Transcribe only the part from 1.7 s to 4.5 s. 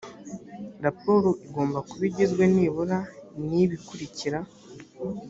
kuba igizwe nibura n’ibikurikira